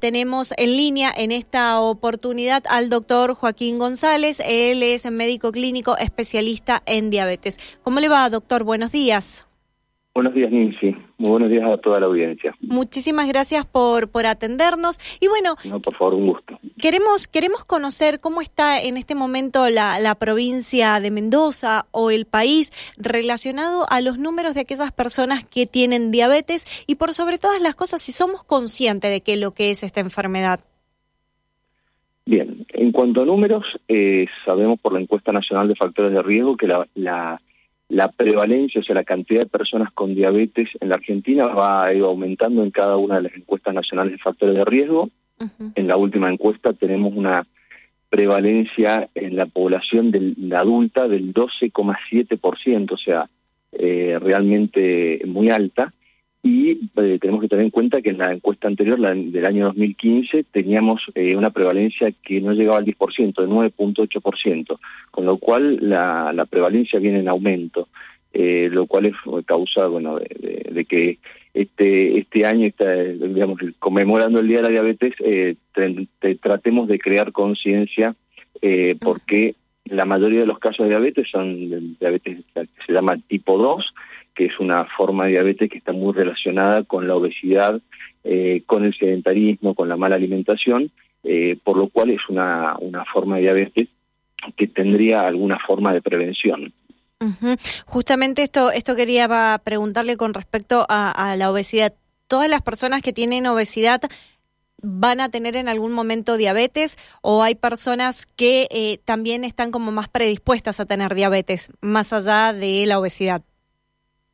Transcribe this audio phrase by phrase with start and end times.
[0.00, 4.40] Tenemos en línea en esta oportunidad al doctor Joaquín González.
[4.44, 7.58] Él es médico clínico especialista en diabetes.
[7.82, 8.62] ¿Cómo le va, doctor?
[8.62, 9.47] Buenos días.
[10.14, 10.96] Buenos días, Nancy.
[11.18, 12.52] Muy buenos días a toda la audiencia.
[12.60, 14.98] Muchísimas gracias por, por atendernos.
[15.20, 15.54] Y bueno...
[15.64, 16.58] No, por favor, un gusto.
[16.80, 22.24] Queremos, queremos conocer cómo está en este momento la, la provincia de Mendoza o el
[22.24, 27.60] país relacionado a los números de aquellas personas que tienen diabetes y por sobre todas
[27.60, 30.60] las cosas si somos conscientes de qué lo que es esta enfermedad.
[32.26, 36.56] Bien, en cuanto a números, eh, sabemos por la encuesta nacional de factores de riesgo
[36.56, 37.40] que la, la
[37.88, 42.62] la prevalencia, o sea, la cantidad de personas con diabetes en la Argentina va aumentando
[42.62, 45.10] en cada una de las encuestas nacionales de factores de riesgo.
[45.74, 47.46] En la última encuesta tenemos una
[48.10, 53.28] prevalencia en la población de la adulta del 12,7%, o sea,
[53.72, 55.92] eh, realmente muy alta.
[56.48, 59.66] Y eh, tenemos que tener en cuenta que en la encuesta anterior, la del año
[59.66, 64.78] 2015, teníamos eh, una prevalencia que no llegaba al 10%, de 9.8%,
[65.10, 67.88] con lo cual la, la prevalencia viene en aumento,
[68.32, 71.18] eh, lo cual es causa bueno, de, que
[71.52, 75.16] este este año, está, digamos, conmemorando el Día de la Diabetes,
[76.40, 78.16] tratemos de crear conciencia
[79.00, 79.54] porque
[79.84, 83.84] la mayoría de los casos de diabetes son diabetes que se llama tipo 2,
[84.38, 87.80] que es una forma de diabetes que está muy relacionada con la obesidad,
[88.22, 90.92] eh, con el sedentarismo, con la mala alimentación,
[91.24, 93.88] eh, por lo cual es una, una forma de diabetes
[94.56, 96.72] que tendría alguna forma de prevención.
[97.86, 101.92] Justamente esto, esto quería preguntarle con respecto a, la obesidad.
[102.28, 104.02] ¿Todas las personas que tienen obesidad
[104.82, 109.90] van a tener en algún momento diabetes o hay personas que eh, también están como
[109.90, 113.42] más predispuestas a tener diabetes, más allá de la obesidad?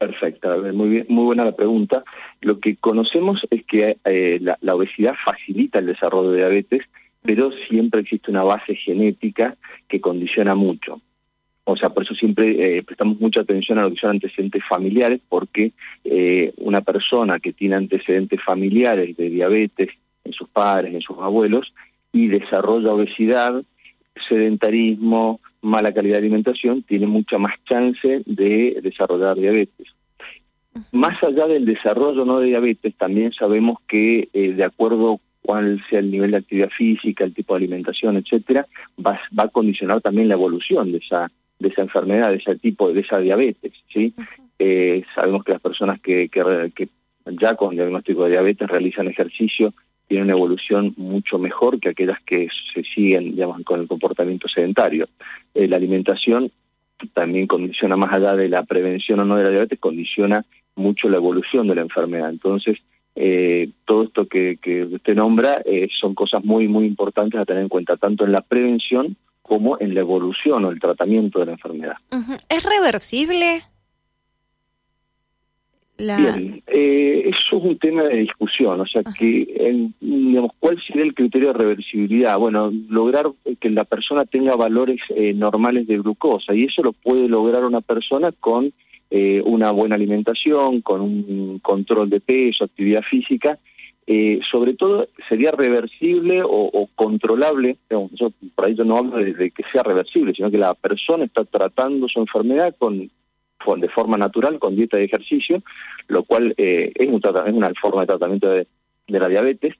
[0.00, 2.04] Perfecta, muy bien, muy buena la pregunta.
[2.40, 6.84] Lo que conocemos es que eh, la, obesidad facilita el desarrollo de diabetes,
[7.20, 9.58] pero siempre existe una base genética
[9.90, 11.02] que condiciona mucho.
[11.64, 15.20] O sea, por eso siempre eh, prestamos mucha atención a lo que son antecedentes familiares,
[15.28, 15.72] porque
[16.04, 19.90] eh, una persona que tiene antecedentes familiares de diabetes
[20.24, 21.74] en sus padres, en sus abuelos,
[22.10, 23.62] y desarrolla obesidad,
[24.30, 29.88] sedentarismo, mala calidad de alimentación, tiene mucha más chance de desarrollar diabetes.
[30.92, 35.98] Más allá del desarrollo no de diabetes, también sabemos que eh, de acuerdo cuál sea
[35.98, 38.66] el nivel de actividad física, el tipo de alimentación, etcétera,
[39.04, 42.90] va, va a condicionar también la evolución de esa de esa enfermedad, de ese tipo,
[42.90, 44.14] de esa diabetes, ¿sí?
[44.58, 46.88] eh, sabemos que las personas que, que, que
[47.40, 49.72] ya con diagnóstico de diabetes realizan ejercicio
[50.10, 55.08] tienen una evolución mucho mejor que aquellas que se siguen digamos, con el comportamiento sedentario.
[55.54, 56.50] Eh, la alimentación
[57.14, 60.44] también condiciona, más allá de la prevención o no de la diabetes, condiciona
[60.74, 62.28] mucho la evolución de la enfermedad.
[62.28, 62.78] Entonces,
[63.14, 67.62] eh, todo esto que, que usted nombra eh, son cosas muy, muy importantes a tener
[67.62, 71.52] en cuenta, tanto en la prevención como en la evolución o el tratamiento de la
[71.52, 71.96] enfermedad.
[72.48, 73.60] ¿Es reversible?
[76.00, 81.14] Bien, eh, eso es un tema de discusión, o sea, que, digamos, ¿cuál sería el
[81.14, 82.38] criterio de reversibilidad?
[82.38, 83.26] Bueno, lograr
[83.60, 87.80] que la persona tenga valores eh, normales de glucosa, y eso lo puede lograr una
[87.80, 88.72] persona con
[89.10, 93.58] eh, una buena alimentación, con un control de peso, actividad física,
[94.06, 99.50] eh, sobre todo sería reversible o, controlable, digamos, yo, por ahí yo no hablo de,
[99.52, 103.10] que sea reversible, sino que la persona está tratando su enfermedad con
[103.78, 105.62] de forma natural con dieta y ejercicio,
[106.08, 108.66] lo cual eh, es, un es una forma de tratamiento de,
[109.08, 109.74] la diabetes,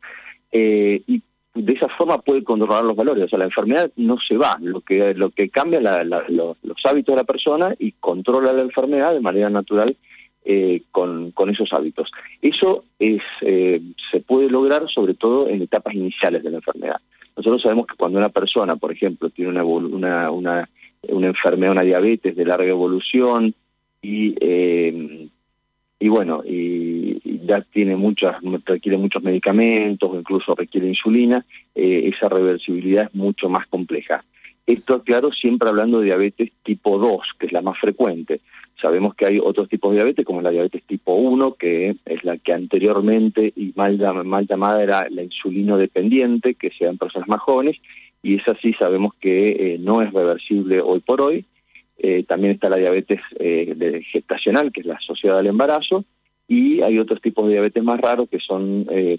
[0.53, 1.23] eh, y
[1.55, 4.81] de esa forma puede controlar los valores, o sea, la enfermedad no se va, lo
[4.81, 9.21] que lo que cambia la, los, hábitos de la persona y controla la enfermedad de
[9.21, 9.97] manera natural
[10.45, 12.11] eh, con, esos hábitos.
[12.41, 17.01] Eso es se puede lograr sobre todo en etapas iniciales de la enfermedad.
[17.37, 20.69] Nosotros sabemos que cuando una persona, por ejemplo, tiene una, una, una,
[21.09, 23.55] una enfermedad, una diabetes de larga evolución,
[24.03, 25.29] y eh,
[25.99, 31.45] y bueno y, ya tiene muchas requiere muchos medicamentos incluso requiere insulina
[31.75, 34.25] eh, esa reversibilidad es mucho más compleja.
[34.67, 38.41] Esto claro siempre hablando de diabetes tipo 2 que es la más frecuente.
[38.81, 42.39] Sabemos que hay otros tipos de diabetes como la diabetes tipo 1 que es la
[42.39, 47.41] que anteriormente y mal, mal llamada era la insulino dependiente que sea en personas más
[47.41, 47.77] jóvenes
[48.23, 51.45] y esa sí sabemos que eh, no es reversible hoy por hoy
[52.03, 56.05] eh, también está la diabetes eh, gestacional, que es la asociada al embarazo,
[56.49, 59.19] y hay otros tipos de diabetes más raros que son eh,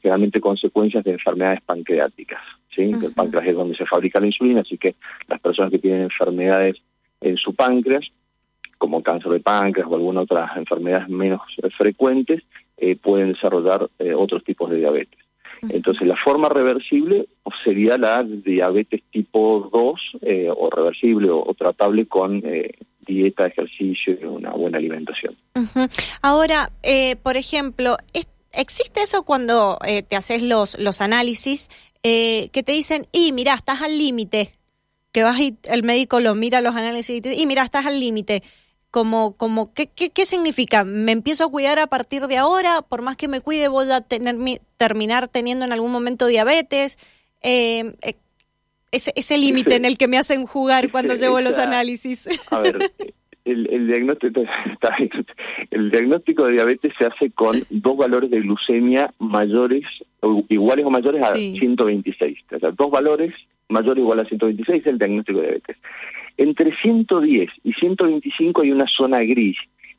[0.00, 2.40] generalmente consecuencias de enfermedades pancreáticas.
[2.74, 2.82] ¿sí?
[2.82, 4.94] El páncreas es donde se fabrica la insulina, así que
[5.28, 6.76] las personas que tienen enfermedades
[7.20, 8.06] en su páncreas,
[8.78, 11.42] como cáncer de páncreas o alguna otra enfermedad menos
[11.76, 12.42] frecuentes,
[13.02, 15.23] pueden desarrollar otros tipos de diabetes.
[15.70, 17.26] Entonces, la forma reversible
[17.62, 24.24] sería la diabetes tipo 2 eh, o reversible o, tratable con eh, dieta, ejercicio y
[24.24, 25.36] una buena alimentación.
[26.22, 27.96] Ahora, eh, por ejemplo,
[28.52, 29.78] ¿existe eso cuando
[30.08, 31.68] te haces los, los análisis
[32.02, 34.50] que te dicen, y mira, estás al límite?
[35.12, 37.86] Que vas y el médico lo mira los análisis y te dice, y mira, estás
[37.86, 38.42] al límite
[38.94, 40.84] como, como ¿qué, qué, significa?
[40.84, 42.80] ¿Me empiezo a cuidar a partir de ahora?
[42.80, 44.36] Por más que me cuide, voy a tener,
[44.76, 46.96] terminar teniendo en algún momento diabetes.
[47.42, 48.14] Eh, eh
[48.92, 52.28] ese, ese límite en el que me hacen jugar cuando llevo los análisis.
[52.52, 52.92] A ver,
[53.44, 54.42] el, el, diagnóstico,
[55.70, 59.84] el diagnóstico de diabetes se hace con dos valores de glucemia mayores,
[60.48, 62.38] iguales o mayores a 126.
[62.52, 63.34] O sea, dos valores
[63.68, 65.76] mayores o iguales a 126 es el diagnóstico de diabetes.
[66.36, 69.56] Entre 110 y 125 hay una zona gris,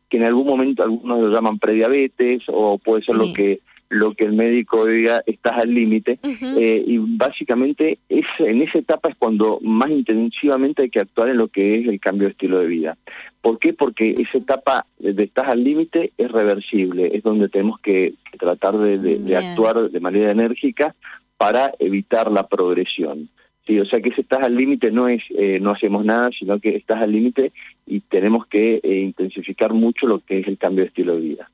[0.10, 3.60] que en algún momento algunos lo llaman prediabetes o puede ser lo que
[3.90, 9.10] lo que el médico diga estás al límite eh, y básicamente es, en esa etapa
[9.10, 12.60] es cuando más intensivamente hay que actuar en lo que es el cambio de estilo
[12.60, 12.98] de vida.
[13.42, 13.74] ¿Por qué?
[13.74, 19.38] Porque esa etapa de estás al límite es reversible, es donde tenemos que, tratar de
[19.38, 20.94] actuar de manera enérgica
[21.38, 23.30] para evitar la progresión.
[23.66, 26.60] Sí, o sea que si estás al límite no es eh, no hacemos nada, sino
[26.60, 27.52] que estás al límite
[27.88, 31.52] y tenemos que eh, intensificar mucho lo que es el cambio de estilo de vida.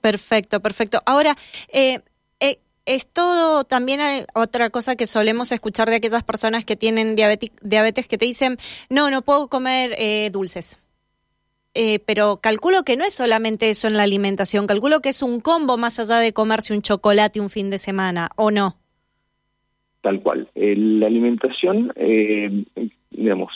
[0.00, 1.00] perfecto, perfecto.
[1.06, 1.36] Ahora,
[1.72, 2.00] eh,
[2.40, 7.14] eh, es todo también hay otra cosa que solemos escuchar de aquellas personas que tienen
[7.14, 8.56] diabetes, que te dicen,
[8.90, 9.96] no, no puedo comer
[10.32, 10.78] dulces.
[12.06, 15.76] pero calculo que no es solamente eso en la alimentación, calculo que es un combo
[15.76, 18.76] más allá de comerse un chocolate un fin de semana, ¿o no?
[20.06, 20.46] Tal cual.
[20.54, 22.62] la alimentación, eh,
[23.10, 23.50] digamos,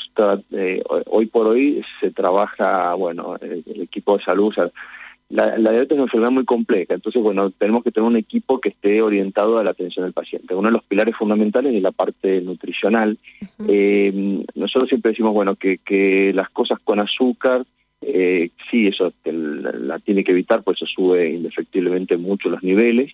[0.51, 4.53] eh, hoy por hoy se trabaja, bueno, el, equipo de salud,
[5.29, 8.71] la, diabetes es una enfermedad muy compleja, entonces, bueno, tenemos que tener un equipo que
[8.71, 10.57] esté orientado a la atención del paciente.
[10.57, 13.17] Uno de los pilares fundamentales es la parte nutricional.
[13.69, 17.65] Eh, nosotros siempre decimos, bueno, que, que las cosas con azúcar,
[18.03, 23.13] eh, sí, eso la, tiene que evitar, pues eso sube indefectiblemente mucho los niveles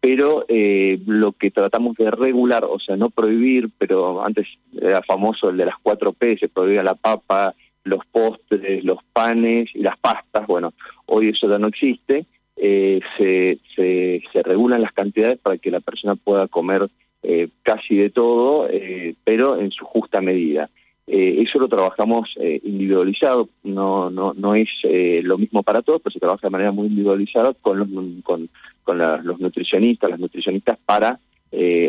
[0.00, 4.46] pero eh, lo que tratamos de regular, o sea, no prohibir, pero antes
[4.80, 7.54] era famoso el de las cuatro P, se prohibía la papa,
[7.84, 10.72] los postres, los panes y las pastas, bueno,
[11.06, 12.26] hoy eso ya no existe,
[12.56, 16.88] eh, se, se, se, regulan las cantidades para que la persona pueda comer
[17.22, 20.68] eh, casi de todo, eh, pero en su justa medida.
[21.10, 26.02] Eh, eso lo trabajamos eh, individualizado, no, no, no es eh, lo mismo para todos,
[26.02, 27.88] pero se trabaja de manera muy individualizada con los,
[28.22, 28.50] con,
[28.84, 31.18] con los nutricionistas, las nutricionistas para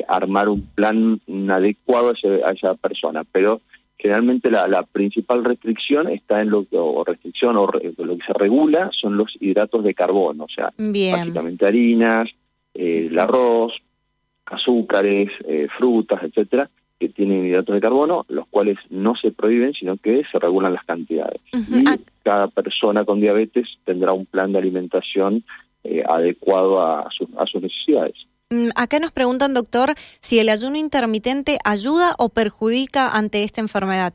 [0.08, 1.20] armar un plan
[1.50, 2.14] adecuado
[2.46, 3.26] a, esa persona.
[3.30, 3.60] Pero
[3.98, 8.90] generalmente la, la, principal restricción está en lo o restricción o lo que se regula
[8.94, 12.30] son los hidratos de carbono, o sea, básicamente harinas,
[12.74, 13.74] el arroz,
[14.46, 15.30] azúcares,
[15.78, 16.70] frutas, etcétera
[17.00, 20.84] que tienen hidratos de carbono, los cuales no se prohíben, sino que se regulan las
[20.84, 21.42] cantidades.
[21.54, 21.98] Y ah.
[22.24, 25.44] cada persona con diabetes tendrá un plan de alimentación
[25.84, 28.16] eh, adecuado a, a sus necesidades.
[28.50, 34.14] Mm, acá nos preguntan, doctor, si el ayuno intermitente ayuda o perjudica ante esta enfermedad.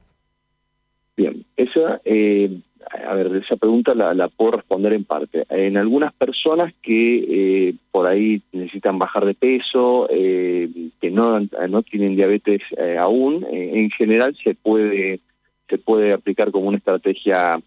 [1.17, 2.61] Bien, esa eh,
[2.91, 5.45] a ver, esa pregunta la, puedo responder en parte.
[5.49, 10.69] En algunas personas que eh, por ahí necesitan bajar de peso, eh,
[11.01, 15.21] que no, no tienen diabetes eh, aún, en general se puede,
[15.69, 17.61] se puede aplicar como una estrategia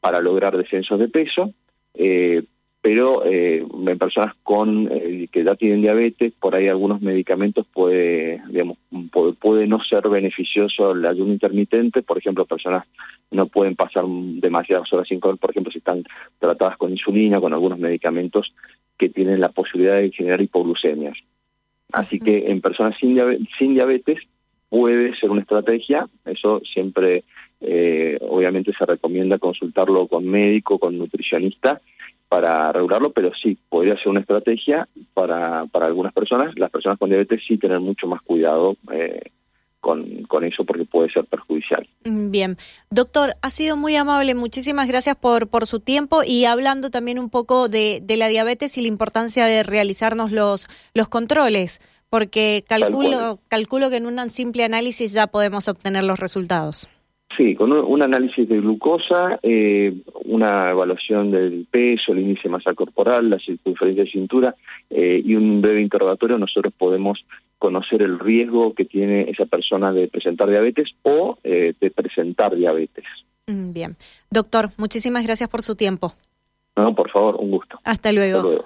[0.00, 1.52] para lograr descensos de peso
[2.84, 8.42] pero eh, en personas con eh, que ya tienen diabetes, por ahí algunos medicamentos puede,
[8.50, 8.76] digamos,
[9.40, 12.84] puede, no ser beneficioso el ayuno intermitente, por ejemplo, personas
[13.30, 16.04] no pueden pasar demasiadas horas sin comer, por ejemplo, si están
[16.38, 18.52] tratadas con insulina, con algunos medicamentos
[18.98, 21.16] que tienen la posibilidad de generar hipoglucemias.
[21.90, 24.18] Así que en personas sin diabetes, sin diabetes
[24.68, 27.24] puede ser una estrategia, eso siempre
[27.60, 31.80] eh, obviamente se recomienda consultarlo con médico, con nutricionista,
[32.28, 36.52] para regularlo, pero sí, podría ser una estrategia para, para algunas personas.
[36.56, 39.30] Las personas con diabetes sí tener mucho más cuidado eh,
[39.78, 41.86] con, con eso porque puede ser perjudicial.
[42.04, 42.56] Bien.
[42.90, 44.34] Doctor, ha sido muy amable.
[44.34, 48.76] Muchísimas gracias por, por su tiempo y hablando también un poco de, de la diabetes
[48.78, 51.80] y la importancia de realizarnos los, los controles,
[52.14, 56.88] porque calculo, calculo que en un simple análisis ya podemos obtener los resultados.
[57.36, 59.92] Sí, con un, análisis de glucosa, eh,
[60.24, 64.54] una evaluación del peso, el índice de masa corporal, la circunferencia de cintura
[64.90, 67.18] eh, y un breve interrogatorio, nosotros podemos
[67.58, 73.06] conocer el riesgo que tiene esa persona de presentar diabetes o eh, de presentar diabetes.
[73.48, 73.96] Mm, bien.
[74.30, 76.12] Doctor, muchísimas gracias por su tiempo.
[76.76, 77.80] No, por favor, un gusto.
[77.82, 78.36] Hasta luego.
[78.36, 78.64] Hasta luego.